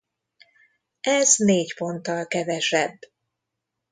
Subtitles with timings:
[1.01, 2.99] Ez négy ponttal kevesebb.